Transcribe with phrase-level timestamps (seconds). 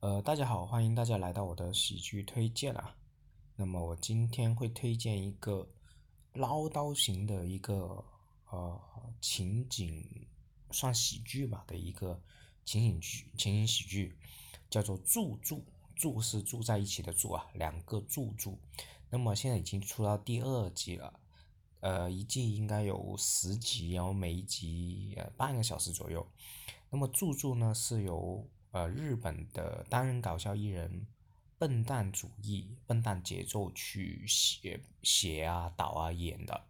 [0.00, 2.96] 呃，大家好，欢迎大家来到我的喜剧推荐啊。
[3.54, 5.68] 那么我今天会推荐一个
[6.32, 8.02] 唠叨型的一个
[8.50, 8.80] 呃
[9.20, 10.26] 情景，
[10.70, 12.18] 算喜剧吧的一个
[12.64, 14.16] 情景剧，情景喜剧，
[14.70, 15.62] 叫做住住
[15.94, 18.58] 住是住在一起的住啊，两个住住。
[19.10, 21.20] 那么现在已经出到第二季了，
[21.80, 26.26] 呃，一季应该有十集，然后每一集呃半个小时左右。
[26.88, 31.04] 那么住住呢是由呃，日本的单人搞笑艺人
[31.58, 36.62] 笨蛋主义、笨蛋节奏去写写啊、导啊、演的。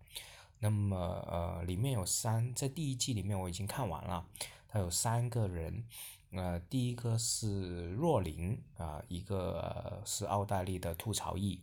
[0.60, 4.26] 那么呃，里面有三，在第一季里面我已经看完了，
[4.66, 5.84] 他有三个人。
[6.32, 11.62] 呃，第一个是若琳啊，一个是奥黛丽的吐槽艺。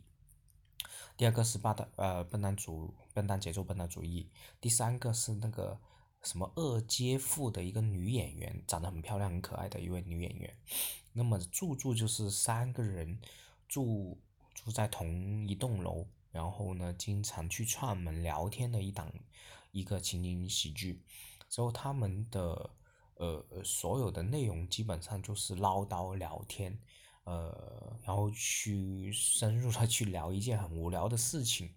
[1.15, 4.29] 第二个是笨蛋呃笨蛋主笨蛋节奏笨蛋主义。
[4.61, 5.79] 第三个是那个。
[6.23, 10.57] 什么二阶妇的一个女演员，长得很漂亮、很可爱的一位女演员。
[11.13, 13.19] 那么住住就是三个人
[13.67, 14.17] 住
[14.53, 19.11] 住在同一栋楼，然后呢，经常去串门聊天的一档
[19.71, 21.01] 一个情景喜剧。
[21.49, 22.69] 之后他们的
[23.15, 26.77] 呃所有的内容基本上就是唠叨聊天，
[27.23, 31.73] 呃，然后去深入的去聊一件很无聊的事情。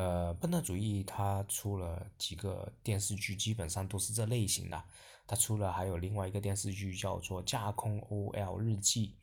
[0.00, 4.82] 呃，笨蛋主义他出了几个电视剧，基本上都是这类型的。
[5.26, 9.14] 他出了还有另外一个电视剧叫做《架空 OL 日记》，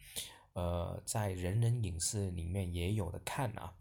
[0.54, 3.74] 呃，在人人影视里面也有的看啊。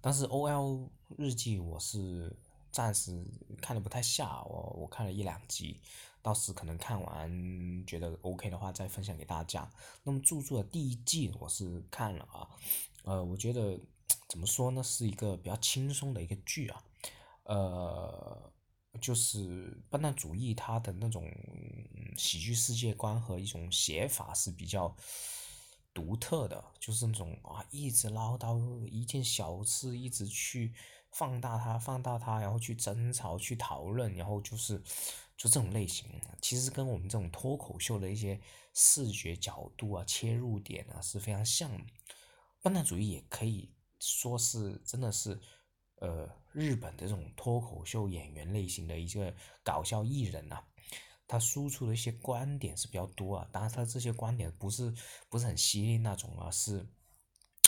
[0.00, 0.88] 但是 OL
[1.18, 2.32] 日记我是
[2.70, 3.20] 暂时
[3.60, 5.80] 看的不太下，我我看了一两集，
[6.22, 9.68] 到时可能看完觉得 OK 的话再分享给大家。
[10.04, 12.46] 那么著作的第一季我是看了啊，
[13.02, 13.80] 呃，我觉得。
[14.32, 14.82] 怎么说呢？
[14.82, 16.82] 是一个比较轻松的一个剧啊，
[17.42, 18.50] 呃，
[18.98, 21.30] 就是笨蛋主义，它的那种
[22.16, 24.96] 喜剧世界观和一种写法是比较
[25.92, 30.72] 独特的，就是那种啊，一直唠叨一件小事，一直去
[31.10, 34.78] 放大它，放大它，然后去争吵，去讨论，然后就是
[35.36, 36.08] 就这种类型，
[36.40, 38.40] 其实跟我们这种脱口秀的一些
[38.72, 41.84] 视觉角度啊、切入点啊是非常像的。
[42.62, 43.68] 笨蛋主义也可以。
[44.04, 45.40] 说是真的是，
[46.00, 49.32] 呃，日本这种脱口秀演员类型的一个
[49.62, 50.64] 搞笑艺人呐，
[51.28, 54.92] 他输出的一些观点是比较多啊，当然他这些观点不是
[55.28, 56.84] 不是很犀利那种啊，是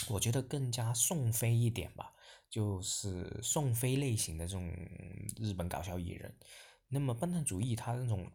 [0.09, 2.13] 我觉得更加宋飞一点吧，
[2.49, 4.69] 就是宋飞类型的这种
[5.37, 6.37] 日本搞笑艺人。
[6.89, 8.29] 那么笨蛋主义他那种，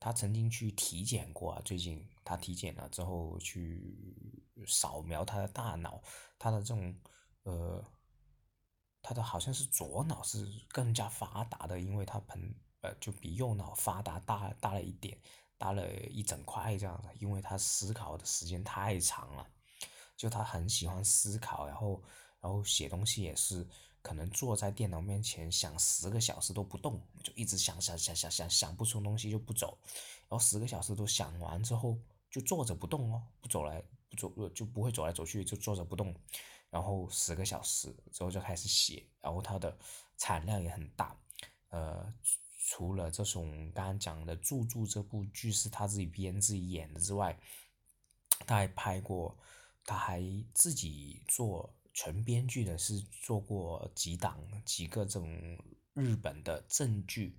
[0.00, 6.00] 他曾经去体检过啊，最近他体检了之后去扫描他的大脑。
[6.38, 6.94] 他的这种，
[7.42, 7.84] 呃，
[9.02, 15.20] 他的好像是左脑是更加发达的，因为他盆呃就比右脑发达大大了一点，
[15.56, 19.44] 大了一整块这样子，因为他思考的时间太长了，
[20.16, 22.00] 就他很喜欢思考，然后
[22.40, 23.66] 然后写东西也是
[24.02, 29.78] 可能坐在电脑面前想十个小时都不动，就一直想想想想想想不出东西就不走，
[30.28, 31.98] 然后十个小时都想完之后
[32.30, 33.82] 就坐着不动哦，不走来。
[34.10, 36.14] 不走就不会走来走去，就坐着不动，
[36.70, 39.78] 然后十个小时之后就开始写，然后它的
[40.16, 41.14] 产量也很大。
[41.68, 42.10] 呃，
[42.64, 47.38] 除了这种刚刚讲的《住住》这部剧是他自己编自己演的之外，
[48.46, 49.36] 他还拍过，
[49.84, 50.22] 他还
[50.54, 55.58] 自己做纯编剧的，是做过几档几个这种
[55.94, 57.36] 日本的正剧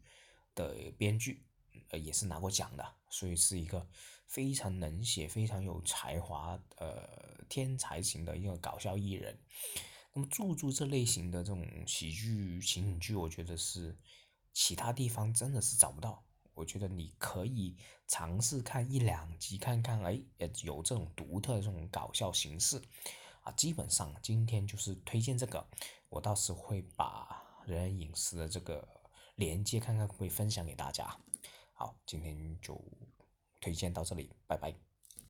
[0.53, 1.45] 的编剧，
[1.91, 3.87] 呃，也是拿过奖的，所以是一个。
[4.27, 9.35] 非常能写、非常有才华、呃，天才型的一个搞笑艺人。
[10.13, 13.97] 那么，住住这类型的这种喜剧情景剧，我觉得是
[14.53, 16.23] 其他地方真的是找不到。
[16.53, 17.75] 我觉得你可以
[18.07, 20.21] 尝试看一两集，看看，哎，
[20.61, 22.79] 有这种独特的这种搞笑形式
[23.41, 23.51] 啊。
[23.53, 25.67] 基本上今天就是推荐这个，
[26.09, 28.87] 我到时会把人人隐私的这个
[29.35, 31.17] 连接看看会分享给大家。
[31.73, 32.81] 好，今天就。
[33.61, 34.88] 推荐到这里，拜拜。